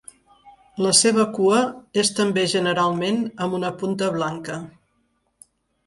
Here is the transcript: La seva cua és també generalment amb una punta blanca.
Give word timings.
La 0.85 0.93
seva 0.99 1.25
cua 1.35 1.59
és 2.05 2.11
també 2.21 2.47
generalment 2.55 3.23
amb 3.47 3.61
una 3.61 3.73
punta 3.83 4.13
blanca. 4.21 4.61